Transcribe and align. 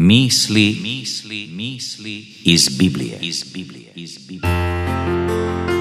Misli, 0.00 0.78
misli, 0.82 1.48
misli 1.50 2.26
iz 2.44 2.68
Biblije, 2.78 3.18
iz 3.20 3.44
Biblije, 3.52 3.92
iz 3.96 4.18
Biblije. 4.28 5.77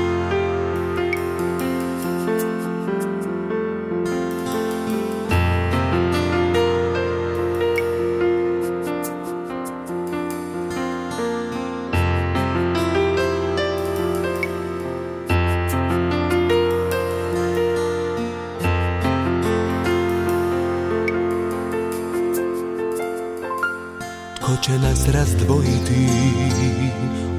Ko 24.47 24.53
će 24.61 24.71
nas 24.71 25.07
razdvojiti 25.07 26.07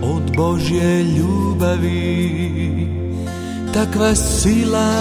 od 0.02 0.36
Božje 0.36 1.02
ljubavi? 1.02 2.28
Takva 3.74 4.14
sila 4.14 4.92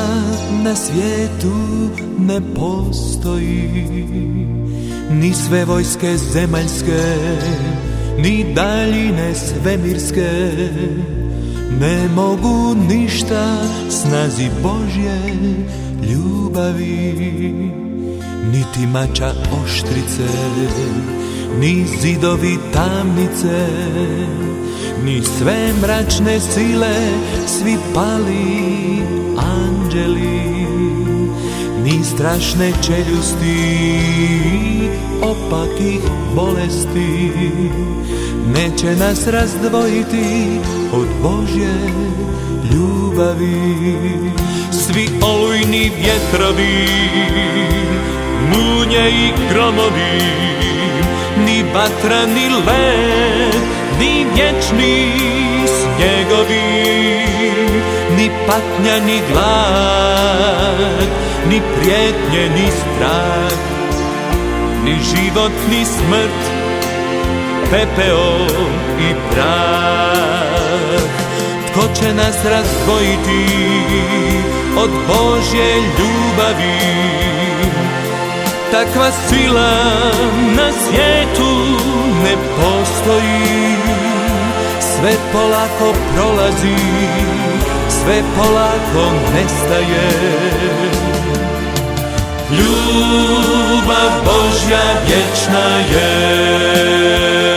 na 0.64 0.76
svijetu 0.76 1.56
ne 2.20 2.42
postoji. 2.56 3.86
Ni 5.12 5.34
sve 5.34 5.66
vojske 5.66 6.18
zemaljske, 6.18 7.04
ni 8.18 8.54
daljine 8.56 9.36
svemirske 9.36 10.52
Ne 11.80 12.08
mogu 12.16 12.76
ništa 12.90 13.58
snazi 13.90 14.50
Božje 14.64 15.22
ljubavi. 16.12 17.14
Niti 18.52 18.88
mača 18.94 19.34
oštrice 19.64 20.28
ni 21.60 21.86
zidovi 22.02 22.58
tamnice, 22.74 23.68
ni 25.04 25.22
sve 25.38 25.74
mračne 25.82 26.40
sile, 26.40 26.96
svi 27.48 27.78
pali 27.94 28.68
anđeli, 29.38 30.68
ni 31.84 32.04
strašne 32.04 32.72
čeljusti, 32.86 33.80
opakih 35.22 36.02
bolesti, 36.36 37.32
neće 38.54 38.96
nas 38.96 39.28
razdvojiti 39.28 40.60
od 40.94 41.08
Božje 41.24 41.74
ljubavi. 42.74 43.88
Svi 44.72 45.10
olujni 45.22 45.92
vjetrovi, 45.98 46.88
munje 48.50 49.10
i 49.10 49.32
gromovi, 49.50 50.22
ni 51.46 51.64
vatra, 51.74 52.26
ni 52.26 52.50
led, 52.50 53.62
ni 54.00 54.26
vječni 54.36 55.12
snjegovi, 55.68 56.88
ni 58.18 58.30
patnja, 58.48 59.00
ni 59.06 59.22
glad, 59.32 61.08
ni 61.50 61.62
prijetnje, 61.76 62.50
ni 62.56 62.68
strah, 62.72 63.52
ni 64.84 64.92
život, 64.92 65.52
ni 65.70 65.86
smrt, 65.86 66.42
pepeo 67.72 68.48
i 69.00 69.14
prah. 69.32 69.98
Tko 71.72 71.82
će 72.00 72.14
nas 72.14 72.36
razdvojiti 72.46 73.46
od 74.78 74.90
Božje 75.08 75.76
ljubavi? 75.76 77.37
Takva 78.72 79.12
sila 79.12 79.72
na 80.56 80.72
svijetu 80.72 81.52
ne 82.24 82.36
postoji. 82.56 83.76
Sve 84.80 85.12
polako 85.34 85.94
prolazi, 86.16 86.76
sve 87.90 88.22
polako 88.38 89.12
nestaje. 89.34 90.10
Ljubav 92.52 94.12
Božja 94.26 94.84
vječna 95.08 95.78
je 95.92 97.57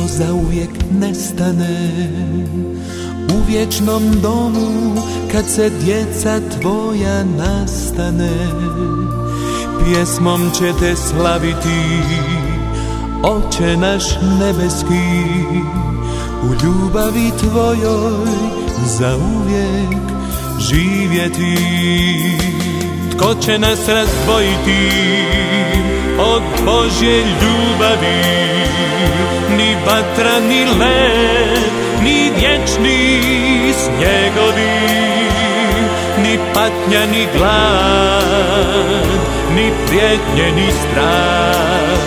Zlo 0.00 0.08
zauvijek 0.08 0.70
nestane. 1.00 1.90
U 3.34 3.50
vječnom 3.50 4.02
domu 4.22 5.02
Kad 5.32 5.44
se 5.48 5.70
djeca 5.84 6.40
tvoja 6.60 7.24
nastane. 7.24 8.30
Pjesmom 9.84 10.50
će 10.58 10.72
te 10.80 10.96
slaviti 10.96 12.02
Oče 13.22 13.76
naš 13.76 14.04
nebeski. 14.40 15.24
U 16.42 16.64
ljubavi 16.64 17.30
tvojoj 17.38 18.26
Zauvijek 18.84 20.00
živjeti. 20.58 21.56
Tko 23.16 23.34
će 23.34 23.58
nas 23.58 23.88
razdvojiti 23.88 24.90
od 26.18 26.42
Božje 26.64 27.18
ljubavi. 27.18 28.50
Ni 29.56 29.76
vatra, 29.86 30.40
ni 30.48 30.64
led, 30.64 31.80
ni 32.02 32.30
vječni 32.38 33.72
snjegovi 33.72 34.80
Ni 36.22 36.38
patnja, 36.54 37.06
ni 37.06 37.26
glad, 37.36 39.04
ni 39.54 39.70
prijetnje, 39.86 40.52
ni 40.56 40.72
strah 40.72 42.00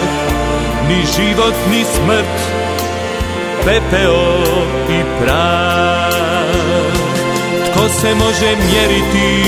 Ni 0.87 0.95
život, 0.95 1.53
ni 1.71 1.83
smrt, 1.83 2.37
pepeo 3.65 4.43
i 4.89 5.01
prah. 5.19 6.13
Tko 7.71 7.89
se 7.89 8.15
može 8.15 8.55
mjeriti 8.55 9.43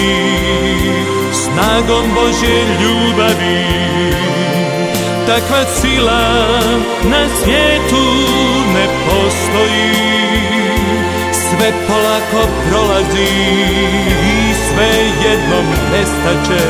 snagom 1.33 2.09
Božje 2.16 2.63
ljubavi 2.81 3.95
Takva 5.25 5.66
sila 5.81 6.22
na 7.03 7.28
svijetu 7.41 8.06
ne 8.74 8.88
postoji. 9.06 9.96
Sve 11.34 11.72
polako 11.88 12.47
prolazi 12.69 13.30
i 14.24 14.53
sve 14.53 14.90
jednom 15.30 15.66
nestaće. 15.91 16.66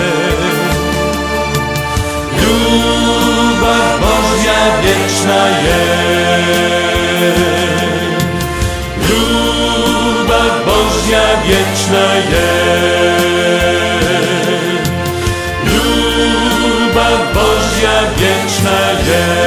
Ljubav 2.41 3.99
Božja 3.99 4.63
vječna 4.83 5.45
je. 5.65 6.05
Ljubav 9.09 10.51
Božja 10.65 11.25
vječna 11.45 12.13
je 12.31 13.34
Božja 17.85 18.01
vječna 18.17 18.79
je 19.07 19.45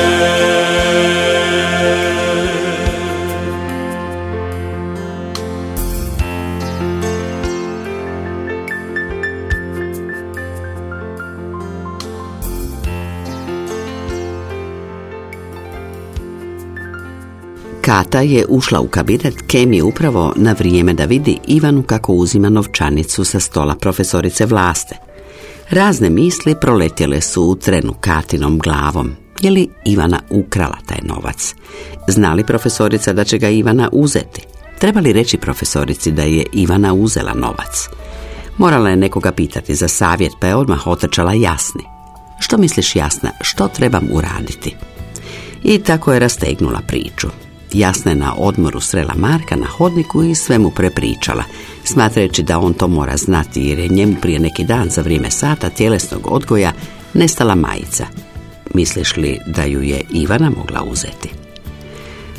Kata 17.80 18.20
je 18.20 18.44
ušla 18.48 18.80
u 18.80 18.88
kabinet 18.88 19.34
Kemi 19.46 19.82
upravo 19.82 20.32
na 20.36 20.52
vrijeme 20.58 20.94
da 20.94 21.04
vidi 21.04 21.38
Ivanu 21.46 21.82
kako 21.82 22.12
uzima 22.12 22.48
novčanicu 22.48 23.24
sa 23.24 23.40
stola 23.40 23.74
profesorice 23.74 24.46
Vlaste. 24.46 25.07
Razne 25.70 26.10
misli 26.10 26.54
proletjele 26.60 27.20
su 27.20 27.42
u 27.42 27.56
trenu 27.56 27.94
Katinom 28.00 28.58
glavom. 28.58 29.10
Je 29.40 29.50
li 29.50 29.68
Ivana 29.84 30.20
ukrala 30.30 30.76
taj 30.86 30.98
novac? 31.02 31.54
Zna 32.08 32.34
li 32.34 32.44
profesorica 32.44 33.12
da 33.12 33.24
će 33.24 33.38
ga 33.38 33.48
Ivana 33.48 33.88
uzeti? 33.92 34.42
Treba 34.78 35.00
li 35.00 35.12
reći 35.12 35.38
profesorici 35.38 36.12
da 36.12 36.22
je 36.22 36.46
Ivana 36.52 36.94
uzela 36.94 37.34
novac? 37.34 37.88
Morala 38.58 38.90
je 38.90 38.96
nekoga 38.96 39.32
pitati 39.32 39.74
za 39.74 39.88
savjet, 39.88 40.32
pa 40.40 40.46
je 40.46 40.56
odmah 40.56 40.86
otrčala 40.86 41.32
jasni. 41.32 41.82
Što 42.40 42.58
misliš 42.58 42.96
jasna, 42.96 43.30
što 43.40 43.68
trebam 43.68 44.08
uraditi? 44.12 44.76
I 45.62 45.78
tako 45.78 46.12
je 46.12 46.18
rastegnula 46.18 46.80
priču. 46.86 47.28
Jasna 47.72 48.10
je 48.10 48.16
na 48.16 48.34
odmoru 48.34 48.80
srela 48.80 49.14
Marka 49.16 49.56
na 49.56 49.66
hodniku 49.66 50.22
i 50.22 50.34
sve 50.34 50.58
mu 50.58 50.70
prepričala, 50.70 51.44
smatrajući 51.84 52.42
da 52.42 52.58
on 52.58 52.74
to 52.74 52.88
mora 52.88 53.16
znati 53.16 53.62
jer 53.62 53.78
je 53.78 53.88
njemu 53.88 54.16
prije 54.22 54.38
neki 54.38 54.64
dan 54.64 54.88
za 54.88 55.02
vrijeme 55.02 55.30
sata 55.30 55.70
tjelesnog 55.70 56.26
odgoja 56.30 56.72
nestala 57.14 57.54
majica. 57.54 58.06
misliš 58.74 59.16
li 59.16 59.38
da 59.46 59.64
ju 59.64 59.82
je 59.82 60.00
Ivana 60.10 60.50
mogla 60.50 60.82
uzeti? 60.82 61.28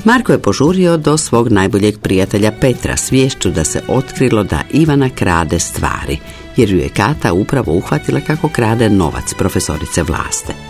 Marko 0.04 0.32
je 0.32 0.42
požurio 0.42 0.98
do 0.98 1.18
svog 1.18 1.52
najboljeg 1.52 2.00
prijatelja 2.00 2.52
Petra 2.62 2.98
svješću 2.98 3.50
da 3.50 3.64
se 3.64 3.82
otkrilo 3.88 4.44
da 4.44 4.62
Ivana 4.72 5.10
krade 5.10 5.60
stvari, 5.60 6.18
jer 6.58 6.70
ju 6.70 6.78
je 6.78 6.90
Kata 6.90 7.34
upravo 7.34 7.74
uhvatila 7.74 8.20
kako 8.20 8.50
krade 8.50 8.90
novac 8.90 9.34
profesorice 9.38 10.04
Vlaste. 10.04 10.69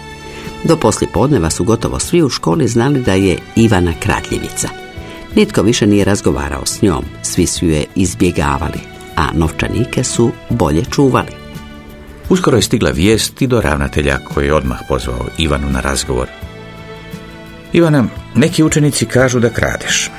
Do 0.64 0.78
podneva 1.14 1.50
su 1.50 1.64
gotovo 1.64 2.00
svi 2.00 2.22
u 2.22 2.30
školi 2.30 2.68
znali 2.68 3.02
da 3.02 3.14
je 3.14 3.38
Ivana 3.56 3.94
kradljivica. 4.00 4.70
Nitko 5.36 5.62
više 5.62 5.88
nije 5.88 6.06
razgovarao 6.06 6.66
s 6.66 6.82
njom, 6.82 7.06
svi 7.24 7.48
su 7.48 7.66
je 7.66 7.86
izbjegavali, 7.96 8.80
a 9.16 9.28
novčanike 9.34 10.04
su 10.04 10.32
bolje 10.50 10.86
čuvali. 10.86 11.32
Uskoro 12.30 12.58
je 12.58 12.62
stigla 12.62 12.92
vijest 12.92 13.42
i 13.42 13.48
do 13.48 13.62
ravnatelja 13.62 14.18
koji 14.34 14.46
je 14.46 14.54
odmah 14.54 14.80
pozvao 14.88 15.26
Ivanu 15.38 15.70
na 15.70 15.80
razgovor. 15.80 16.28
Ivana, 17.74 18.06
neki 18.36 18.64
učenici 18.64 19.06
kažu 19.06 19.40
da 19.40 19.50
kradeš. 19.50 20.10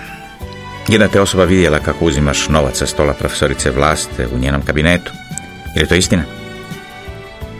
Jedna 0.88 1.08
te 1.08 1.20
osoba 1.20 1.44
vidjela 1.44 1.78
kako 1.78 2.04
uzimaš 2.04 2.48
novac 2.48 2.78
sa 2.78 2.86
stola 2.86 3.12
profesorice 3.12 3.70
Vlaste 3.70 4.28
u 4.34 4.38
njenom 4.38 4.62
kabinetu. 4.62 5.12
Je 5.76 5.86
to 5.86 5.94
istina? 5.94 6.39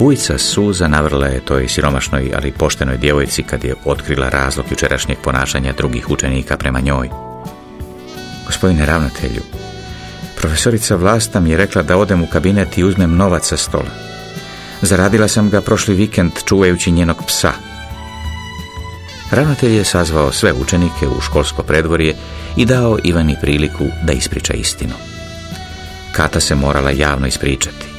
Bujica 0.01 0.39
suza 0.39 0.89
navrla 0.89 1.27
je 1.27 1.41
toj 1.41 1.69
siromašnoj, 1.69 2.33
ali 2.37 2.53
poštenoj 2.53 2.97
djevojci 2.97 3.43
kad 3.43 3.65
je 3.65 3.75
otkrila 3.85 4.29
razlog 4.29 4.67
jučerašnjeg 4.71 5.19
ponašanja 5.25 5.73
drugih 5.73 6.11
učenika 6.11 6.57
prema 6.57 6.81
njoj. 6.81 7.09
Gospodine 8.47 8.87
ravnatelju, 8.87 9.43
profesorica 10.37 10.97
Vlasta 10.97 11.41
mi 11.41 11.51
je 11.51 11.57
rekla 11.57 11.83
da 11.83 11.97
odem 11.97 12.23
u 12.23 12.27
kabinet 12.33 12.79
i 12.79 12.85
uzmem 12.85 13.17
novac 13.17 13.49
sa 13.49 13.57
stola. 13.57 13.91
Zaradila 14.83 15.29
sam 15.29 15.51
ga 15.51 15.61
prošli 15.61 15.95
vikend 15.95 16.33
čuvajući 16.45 16.93
njenog 16.93 17.17
psa. 17.27 17.53
Ravnatelj 19.31 19.77
je 19.77 19.85
sazvao 19.85 20.33
sve 20.33 20.53
učenike 20.53 21.09
u 21.09 21.21
školsko 21.21 21.63
predvorje 21.63 22.15
i 22.57 22.65
dao 22.65 22.99
Ivani 23.05 23.37
priliku 23.41 23.85
da 24.03 24.13
ispriča 24.13 24.53
istinu. 24.53 24.95
Kata 26.13 26.41
se 26.41 26.55
morala 26.55 26.91
javno 26.91 27.27
ispričati. 27.27 27.90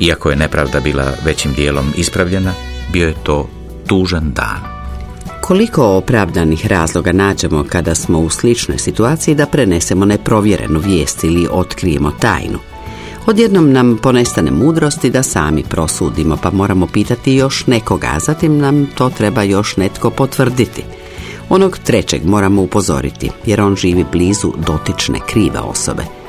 Iako 0.00 0.30
je 0.30 0.36
nepravda 0.36 0.80
bila 0.80 1.12
većim 1.24 1.52
dijelom 1.52 1.92
ispravljena, 1.96 2.52
bio 2.92 3.08
je 3.08 3.14
to 3.22 3.48
tužan 3.86 4.32
dan. 4.32 4.60
Koliko 5.40 5.84
opravdanih 5.84 6.66
razloga 6.66 7.12
nađemo 7.12 7.64
kada 7.68 7.94
smo 7.94 8.18
u 8.18 8.30
sličnoj 8.30 8.78
situaciji 8.78 9.34
da 9.34 9.46
prenesemo 9.46 10.04
neprovjerenu 10.04 10.78
vijest 10.78 11.24
ili 11.24 11.48
otkrijemo 11.50 12.10
tajnu? 12.10 12.58
Odjednom 13.26 13.72
nam 13.72 13.98
ponestane 14.02 14.50
mudrosti 14.50 15.10
da 15.10 15.22
sami 15.22 15.62
prosudimo, 15.62 16.36
pa 16.42 16.50
moramo 16.50 16.86
pitati 16.86 17.34
još 17.34 17.66
nekoga, 17.66 18.08
a 18.14 18.20
zatim 18.20 18.58
nam 18.58 18.86
to 18.94 19.10
treba 19.10 19.42
još 19.42 19.76
netko 19.76 20.10
potvrditi. 20.10 20.84
Onog 21.48 21.78
trećeg 21.78 22.24
moramo 22.24 22.62
upozoriti, 22.62 23.30
jer 23.46 23.60
on 23.60 23.76
živi 23.76 24.04
blizu 24.12 24.52
dotične 24.66 25.18
krive 25.26 25.58
osobe. 25.58 26.19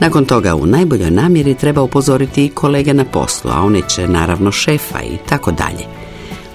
Nakon 0.00 0.24
toga 0.24 0.54
u 0.54 0.66
najboljoj 0.66 1.10
namjeri 1.10 1.54
treba 1.54 1.82
upozoriti 1.82 2.44
i 2.44 2.48
kolege 2.48 2.94
na 2.94 3.04
poslu, 3.04 3.50
a 3.50 3.62
oni 3.62 3.82
će 3.88 4.08
naravno 4.08 4.52
šefa 4.52 5.02
i 5.02 5.16
tako 5.28 5.52
dalje. 5.52 5.84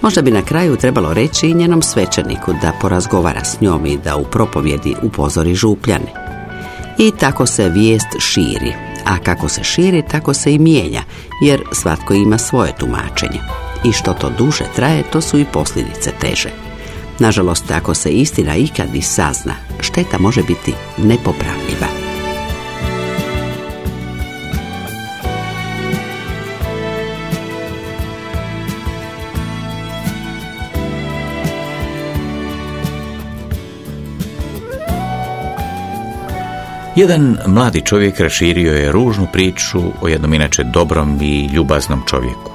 Možda 0.01 0.21
bi 0.21 0.31
na 0.31 0.41
kraju 0.41 0.75
trebalo 0.75 1.13
reći 1.13 1.47
i 1.47 1.53
njenom 1.53 1.81
svećeniku 1.81 2.53
da 2.61 2.73
porazgovara 2.81 3.43
s 3.43 3.61
njom 3.61 3.85
i 3.85 3.97
da 3.97 4.15
u 4.15 4.23
propovjedi 4.23 4.95
upozori 5.01 5.55
župljane. 5.55 6.13
I 6.97 7.11
tako 7.19 7.45
se 7.45 7.69
vijest 7.69 8.07
širi, 8.19 8.73
a 9.05 9.17
kako 9.17 9.49
se 9.49 9.63
širi, 9.63 10.03
tako 10.11 10.33
se 10.33 10.53
i 10.53 10.59
mijenja, 10.59 11.01
jer 11.41 11.61
svatko 11.71 12.13
ima 12.13 12.37
svoje 12.37 12.73
tumačenje. 12.79 13.39
I 13.83 13.91
što 13.91 14.13
to 14.13 14.29
duže 14.37 14.65
traje, 14.75 15.03
to 15.11 15.21
su 15.21 15.39
i 15.39 15.45
posljedice 15.53 16.11
teže. 16.19 16.49
Nažalost, 17.19 17.71
ako 17.71 17.93
se 17.93 18.11
istina 18.11 18.55
ikad 18.55 18.95
i 18.95 19.01
sazna, 19.01 19.53
šteta 19.79 20.17
može 20.19 20.43
biti 20.43 20.73
nepopravljiva. 20.97 22.04
Jedan 36.95 37.37
mladi 37.47 37.81
čovjek 37.81 38.19
raširio 38.19 38.73
je 38.73 38.91
ružnu 38.91 39.27
priču 39.33 39.79
o 40.01 40.07
jednom 40.07 40.33
inače 40.33 40.63
dobrom 40.63 41.21
i 41.21 41.45
ljubaznom 41.45 42.01
čovjeku. 42.07 42.51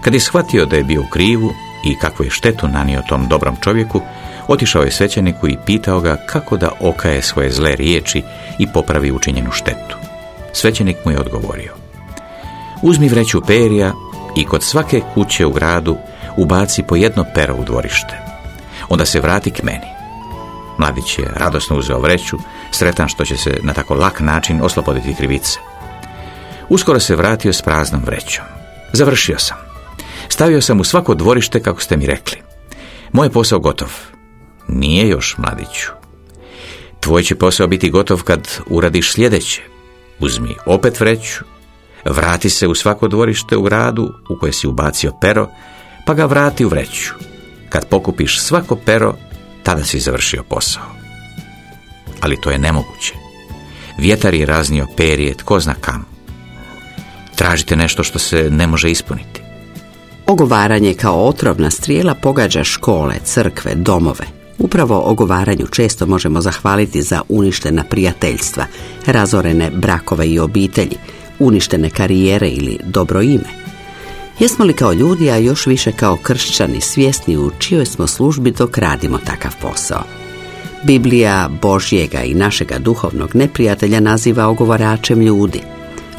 Kad 0.00 0.14
je 0.14 0.20
shvatio 0.20 0.66
da 0.66 0.76
je 0.76 0.84
bio 0.84 1.00
u 1.00 1.10
krivu 1.12 1.50
i 1.84 1.98
kakvu 1.98 2.24
je 2.24 2.30
štetu 2.30 2.68
nanio 2.68 3.02
tom 3.08 3.28
dobrom 3.28 3.56
čovjeku, 3.60 4.00
otišao 4.48 4.82
je 4.82 4.90
svećeniku 4.90 5.48
i 5.48 5.56
pitao 5.66 6.00
ga 6.00 6.16
kako 6.26 6.56
da 6.56 6.70
okaje 6.80 7.22
svoje 7.22 7.50
zle 7.50 7.76
riječi 7.76 8.22
i 8.58 8.66
popravi 8.66 9.12
učinjenu 9.12 9.50
štetu. 9.52 9.96
Svećenik 10.52 10.96
mu 11.04 11.12
je 11.12 11.20
odgovorio. 11.20 11.74
Uzmi 12.82 13.08
vreću 13.08 13.40
perija 13.46 13.92
i 14.36 14.44
kod 14.44 14.62
svake 14.62 15.00
kuće 15.14 15.46
u 15.46 15.52
gradu 15.52 15.96
ubaci 16.36 16.82
po 16.82 16.96
jedno 16.96 17.24
pero 17.34 17.54
u 17.54 17.64
dvorište. 17.64 18.18
Onda 18.88 19.04
se 19.06 19.20
vrati 19.20 19.50
k 19.50 19.62
meni. 19.62 19.99
Mladić 20.80 21.18
je 21.18 21.32
radosno 21.36 21.78
uzeo 21.78 22.00
vreću, 22.00 22.38
sretan 22.70 23.08
što 23.08 23.24
će 23.24 23.36
se 23.36 23.58
na 23.62 23.72
tako 23.72 23.94
lak 23.94 24.20
način 24.20 24.60
osloboditi 24.62 25.14
krivice. 25.14 25.58
Uskoro 26.68 27.00
se 27.00 27.16
vratio 27.16 27.52
s 27.52 27.62
praznom 27.62 28.02
vrećom. 28.06 28.44
Završio 28.92 29.38
sam. 29.38 29.56
Stavio 30.28 30.62
sam 30.62 30.80
u 30.80 30.84
svako 30.84 31.14
dvorište 31.14 31.62
kako 31.62 31.80
ste 31.80 31.96
mi 31.96 32.06
rekli. 32.06 32.38
Moj 33.12 33.30
posao 33.30 33.58
gotov. 33.58 33.88
Nije 34.68 35.08
još, 35.08 35.36
mladiću. 35.38 35.90
Tvoj 37.00 37.22
će 37.22 37.34
posao 37.34 37.66
biti 37.66 37.90
gotov 37.90 38.22
kad 38.22 38.48
uradiš 38.66 39.12
sljedeće. 39.12 39.62
Uzmi 40.20 40.56
opet 40.66 41.00
vreću, 41.00 41.44
vrati 42.04 42.50
se 42.50 42.68
u 42.68 42.74
svako 42.74 43.08
dvorište 43.08 43.56
u 43.56 43.62
gradu 43.62 44.12
u 44.30 44.38
koje 44.38 44.52
si 44.52 44.66
ubacio 44.66 45.12
pero, 45.20 45.48
pa 46.06 46.14
ga 46.14 46.24
vrati 46.24 46.64
u 46.64 46.68
vreću. 46.68 47.14
Kad 47.68 47.88
pokupiš 47.88 48.40
svako 48.40 48.76
pero, 48.76 49.14
tada 49.62 49.84
si 49.84 50.00
završio 50.00 50.42
posao. 50.42 50.82
Ali 52.20 52.40
to 52.40 52.50
je 52.50 52.58
nemoguće. 52.58 53.14
Vjetar 53.98 54.34
je 54.34 54.46
raznio 54.46 54.86
perije, 54.96 55.34
tko 55.34 55.60
zna 55.60 55.74
kam. 55.80 56.06
Tražite 57.34 57.76
nešto 57.76 58.04
što 58.04 58.18
se 58.18 58.50
ne 58.50 58.66
može 58.66 58.90
ispuniti. 58.90 59.40
Ogovaranje 60.26 60.94
kao 60.94 61.26
otrovna 61.26 61.70
strijela 61.70 62.14
pogađa 62.14 62.64
škole, 62.64 63.14
crkve, 63.24 63.74
domove. 63.74 64.24
Upravo 64.58 65.02
ogovaranju 65.06 65.66
često 65.66 66.06
možemo 66.06 66.40
zahvaliti 66.40 67.02
za 67.02 67.22
uništena 67.28 67.84
prijateljstva, 67.84 68.66
razorene 69.06 69.70
brakove 69.70 70.28
i 70.28 70.38
obitelji, 70.38 70.96
uništene 71.38 71.90
karijere 71.90 72.48
ili 72.48 72.78
dobro 72.84 73.22
ime. 73.22 73.59
Jesmo 74.40 74.64
li 74.64 74.72
kao 74.72 74.92
ljudi, 74.92 75.30
a 75.30 75.36
još 75.36 75.66
više 75.66 75.92
kao 75.92 76.16
kršćani 76.16 76.80
svjesni 76.80 77.36
u 77.36 77.50
čijoj 77.58 77.86
smo 77.86 78.06
službi 78.06 78.50
dok 78.50 78.78
radimo 78.78 79.18
takav 79.18 79.52
posao? 79.62 80.02
Biblija 80.84 81.50
Božjega 81.62 82.22
i 82.22 82.34
našega 82.34 82.78
duhovnog 82.78 83.34
neprijatelja 83.34 84.00
naziva 84.00 84.46
ogovaračem 84.46 85.20
ljudi. 85.20 85.60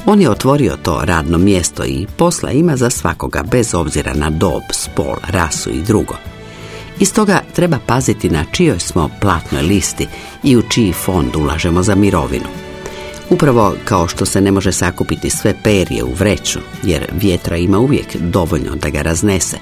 On 0.06 0.22
je 0.22 0.30
otvorio 0.30 0.78
to 0.84 1.02
radno 1.04 1.38
mjesto 1.38 1.84
i 1.86 2.08
posla 2.18 2.52
ima 2.52 2.78
za 2.78 2.90
svakoga 2.90 3.44
bez 3.44 3.74
obzira 3.74 4.14
na 4.14 4.30
dob, 4.30 4.62
spol, 4.72 5.16
rasu 5.28 5.70
i 5.70 5.82
drugo. 5.82 6.16
Iz 7.00 7.14
toga 7.14 7.42
treba 7.56 7.80
paziti 7.86 8.30
na 8.30 8.46
čijoj 8.52 8.80
smo 8.80 9.10
platnoj 9.22 9.62
listi 9.62 10.08
i 10.44 10.58
u 10.58 10.62
čiji 10.70 10.94
fond 10.94 11.36
ulažemo 11.36 11.84
za 11.84 11.96
mirovinu. 11.96 12.71
Upravo 13.32 13.76
kao 13.86 14.08
što 14.08 14.26
se 14.26 14.42
ne 14.42 14.52
može 14.52 14.72
sakupiti 14.72 15.30
sve 15.30 15.54
perje 15.64 16.04
u 16.04 16.14
vreću, 16.14 16.60
jer 16.84 17.06
vjetra 17.22 17.58
ima 17.58 17.80
uvijek 17.80 18.16
dovoljno 18.16 18.76
da 18.76 18.90
ga 18.90 19.02
raznese, 19.02 19.58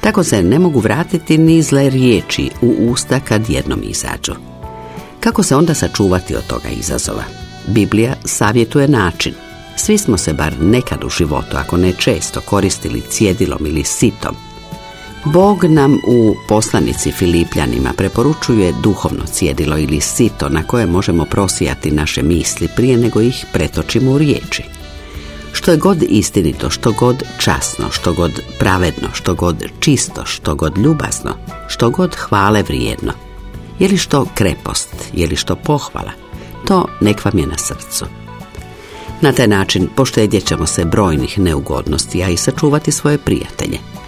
tako 0.00 0.24
se 0.24 0.42
ne 0.42 0.58
mogu 0.58 0.80
vratiti 0.80 1.38
ni 1.38 1.62
zle 1.62 1.90
riječi 1.90 2.50
u 2.62 2.90
usta 2.90 3.20
kad 3.20 3.50
jednom 3.50 3.80
izađu. 3.82 4.32
Kako 5.20 5.42
se 5.42 5.56
onda 5.56 5.74
sačuvati 5.74 6.36
od 6.36 6.46
toga 6.46 6.68
izazova? 6.68 7.24
Biblija 7.66 8.14
savjetuje 8.24 8.88
način. 8.88 9.34
Svi 9.76 9.98
smo 9.98 10.16
se 10.18 10.32
bar 10.32 10.52
nekad 10.60 11.04
u 11.04 11.08
životu, 11.08 11.56
ako 11.56 11.76
ne 11.76 11.92
često, 11.92 12.40
koristili 12.40 13.02
cjedilom 13.10 13.66
ili 13.66 13.84
sitom, 13.84 14.36
Bog 15.24 15.64
nam 15.64 15.98
u 16.06 16.36
poslanici 16.48 17.12
Filipljanima 17.12 17.92
preporučuje 17.96 18.72
duhovno 18.82 19.24
cjedilo 19.32 19.78
ili 19.78 20.00
sito 20.00 20.48
na 20.48 20.62
koje 20.62 20.86
možemo 20.86 21.24
prosijati 21.24 21.90
naše 21.90 22.22
misli 22.22 22.68
prije 22.76 22.96
nego 22.96 23.20
ih 23.20 23.46
pretočimo 23.52 24.10
u 24.10 24.18
riječi. 24.18 24.62
Što 25.52 25.70
je 25.70 25.76
god 25.76 26.02
istinito, 26.02 26.70
što 26.70 26.92
god 26.92 27.22
časno, 27.38 27.90
što 27.90 28.12
god 28.12 28.40
pravedno, 28.58 29.08
što 29.12 29.34
god 29.34 29.64
čisto, 29.80 30.24
što 30.24 30.54
god 30.54 30.78
ljubazno, 30.78 31.30
što 31.68 31.90
god 31.90 32.14
hvale 32.14 32.62
vrijedno. 32.62 33.12
Je 33.78 33.88
li 33.88 33.96
što 33.96 34.26
krepost, 34.34 34.94
je 35.12 35.26
li 35.26 35.36
što 35.36 35.56
pohvala, 35.56 36.12
to 36.66 36.88
nek 37.00 37.24
vam 37.24 37.38
je 37.38 37.46
na 37.46 37.58
srcu. 37.58 38.04
Na 39.20 39.32
taj 39.32 39.46
način 39.46 39.88
poštedjet 39.96 40.46
ćemo 40.46 40.66
se 40.66 40.84
brojnih 40.84 41.38
neugodnosti, 41.38 42.22
a 42.24 42.28
i 42.28 42.36
sačuvati 42.36 42.92
svoje 42.92 43.18
prijatelje. 43.18 43.99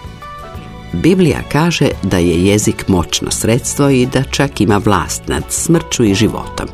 Biblija 0.93 1.39
kaže 1.53 1.89
da 2.03 2.19
je 2.19 2.45
jezik 2.45 2.89
moćno 2.89 3.31
sredstvo 3.31 3.89
i 3.89 4.07
da 4.07 4.23
čak 4.23 4.61
ima 4.61 4.81
vlast 4.85 5.23
nad 5.29 5.43
smrću 5.49 6.05
i 6.05 6.15
životom. 6.15 6.67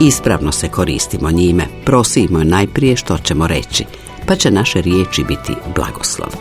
Ispravno 0.00 0.52
se 0.52 0.68
koristimo 0.68 1.30
njime, 1.30 1.64
prosimo 1.84 2.44
najprije 2.44 2.96
što 2.96 3.18
ćemo 3.18 3.46
reći, 3.46 3.84
pa 4.26 4.36
će 4.36 4.50
naše 4.50 4.82
riječi 4.82 5.24
biti 5.24 5.52
blagoslov. 5.74 6.34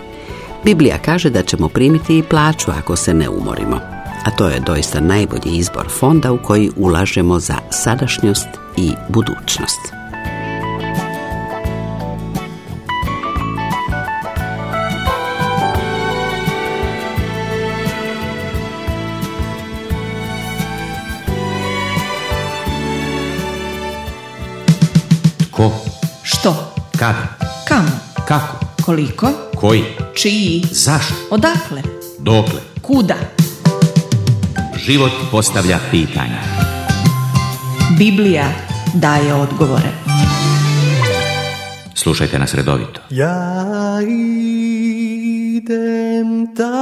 Biblija 0.66 0.98
kaže 1.06 1.30
da 1.30 1.44
ćemo 1.44 1.70
primiti 1.70 2.18
i 2.18 2.24
plaću 2.24 2.72
ako 2.72 2.96
se 2.96 3.14
ne 3.14 3.30
umorimo, 3.30 3.76
a 4.26 4.32
to 4.38 4.48
je 4.48 4.60
doista 4.60 5.00
najbolji 5.00 5.58
izbor 5.58 5.90
fonda 5.90 6.32
u 6.32 6.38
koji 6.38 6.72
ulažemo 6.76 7.40
za 7.40 7.56
sadašnjost 7.70 8.48
i 8.78 8.92
budućnost. 9.10 10.01
Kada? 27.02 27.34
Kamo? 27.66 27.90
Kako? 28.28 28.66
Koliko? 28.86 29.28
Koji? 29.58 29.84
Čiji? 30.14 30.62
Zašto? 30.72 31.14
Odakle? 31.30 31.82
Dokle? 32.20 32.62
Kuda? 32.82 33.16
Život 34.78 35.12
postavlja 35.32 35.80
pitanja. 35.92 36.42
Biblija 37.98 38.46
daje 38.94 39.34
odgovore. 39.34 39.92
Slušajte 41.96 42.40
nas 42.40 42.54
redovito. 42.54 43.02
Ja 43.10 43.98
idem 45.58 46.56
takav 46.56 46.76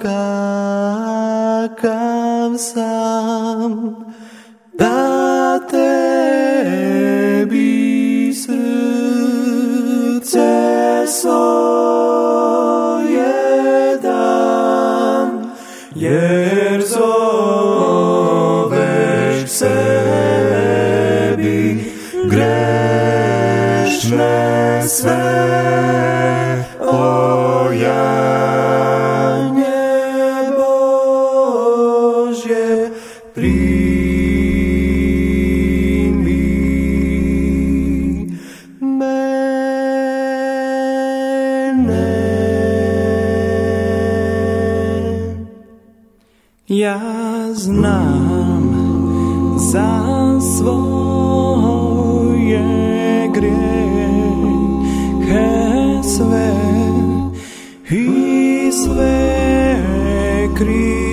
kakav 0.00 0.98
sam 2.58 3.96
Da 4.78 5.35
ja 46.86 47.00
znam 47.54 48.64
za 49.56 50.40
svoje 50.58 51.78
grijehe 53.34 54.36
sve 56.02 56.52
i 57.90 58.72
sve 58.72 59.76
krivi 60.56 61.05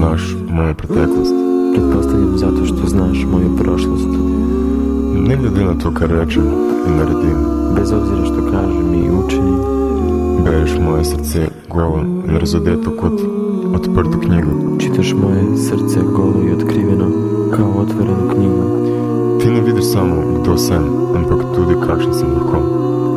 poznaš 0.00 0.36
moju 0.50 0.74
preteklost. 0.74 1.34
Pretpostavljam 1.74 2.38
zato 2.38 2.64
što 2.64 2.86
znaš 2.86 3.26
moju 3.32 3.56
prošlost. 3.56 4.08
Ne 5.28 5.36
gledi 5.36 5.64
na 5.64 5.74
to 5.74 5.94
kar 5.94 6.10
rečem 6.10 6.42
i 6.88 6.90
naredim. 6.90 7.38
Bez 7.76 7.92
obzira 7.92 8.24
što 8.24 8.50
kažem 8.50 8.94
i 8.94 9.10
učinim, 9.24 9.58
Bereš 10.44 10.70
moje 10.80 11.04
srce 11.04 11.48
golo, 11.70 12.02
nerazodeto 12.26 12.90
kot 13.00 13.20
otprtu 13.74 14.18
knjigu. 14.20 14.78
čitaš 14.78 15.14
moje 15.14 15.56
srce 15.56 16.00
golo 16.16 16.48
i 16.48 16.52
otkriveno 16.52 17.06
kao 17.56 17.70
otvorenu 17.82 18.30
knjigu. 18.34 18.62
Ti 19.40 19.50
ne 19.50 19.60
vidiš 19.60 19.84
samo 19.84 20.14
kdo 20.40 20.56
sem, 20.56 20.82
ampak 21.16 21.38
tudi 21.54 21.74
kakšen 21.86 22.14
sem 22.14 22.28
lahko. 22.28 22.58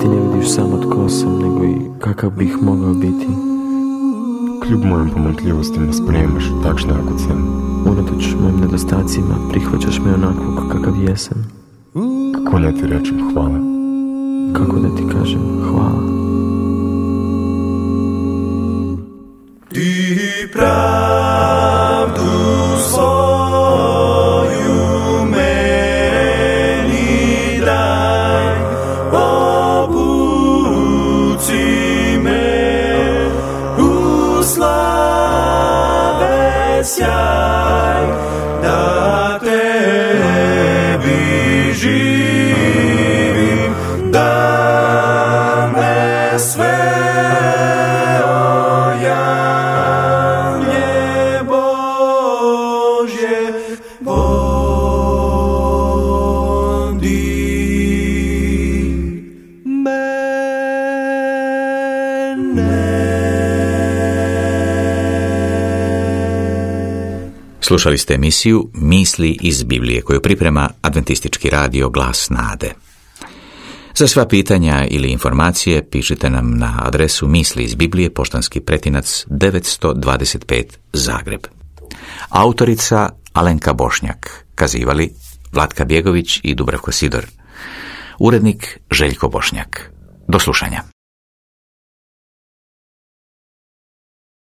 Ti 0.01 0.07
ne 0.07 0.15
vidiš 0.15 0.49
samo 0.49 0.77
tko 0.77 1.09
sam, 1.09 1.39
nego 1.39 1.63
i 1.63 1.99
kakav 1.99 2.29
bih 2.29 2.57
mogao 2.61 2.93
biti. 2.93 3.52
Kljub 4.63 4.85
mojim 4.85 5.09
pomankljivostima 5.09 5.93
sprejemaš 5.93 6.43
takšne, 6.63 6.93
kot 7.07 7.19
sem. 7.19 7.39
Unatoč 7.85 8.35
mojim 8.41 8.59
nedostacima 8.61 9.35
prihvaćaš 9.49 9.99
me 9.99 10.13
onakvog 10.13 10.71
kakav 10.71 10.93
jesam. 11.03 11.37
Kako 12.33 12.59
ne 12.59 12.73
ti 12.73 12.87
rečem 12.87 13.33
hvala? 13.33 13.59
Kako 14.53 14.79
da 14.79 14.95
ti 14.95 15.03
kažem 15.11 15.41
hvala. 15.71 16.03
Ti 19.73 20.47
pravdu 20.53 21.02
Slušali 67.65 67.97
ste 67.97 68.13
emisiju 68.13 68.69
Misli 68.73 69.37
iz 69.41 69.63
Biblije 69.63 70.01
koju 70.01 70.21
priprema 70.21 70.69
Adventistički 70.81 71.49
radio 71.49 71.89
Glas 71.89 72.29
Nade. 72.29 72.73
Za 73.95 74.07
sva 74.07 74.27
pitanja 74.27 74.85
ili 74.89 75.11
informacije 75.11 75.89
pišite 75.89 76.29
nam 76.29 76.57
na 76.57 76.79
adresu 76.81 77.27
Misli 77.27 77.63
iz 77.63 77.75
Biblije, 77.75 78.13
poštanski 78.13 78.59
pretinac 78.59 79.25
925 79.27 80.63
Zagreb. 80.93 81.41
Autorica 82.29 83.09
Alenka 83.33 83.73
Bošnjak, 83.73 84.45
kazivali 84.55 85.13
Vlatka 85.51 85.85
Bjegović 85.85 86.39
i 86.43 86.55
Dubravko 86.55 86.91
Sidor. 86.91 87.25
Urednik 88.19 88.79
Željko 88.91 89.27
Bošnjak. 89.27 89.91
Do 90.27 90.39
slušanja. 90.39 90.83